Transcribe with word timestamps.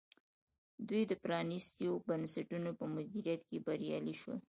دوی 0.87 1.03
د 1.07 1.13
پرانیستو 1.23 1.87
بنسټونو 2.07 2.69
په 2.79 2.85
مدیریت 2.95 3.41
کې 3.49 3.57
بریالي 3.65 4.15
شول. 4.21 4.39